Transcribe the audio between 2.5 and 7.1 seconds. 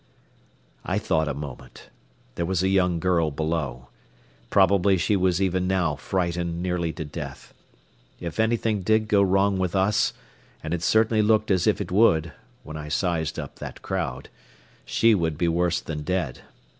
a young girl below. Probably she was even now frightened nearly to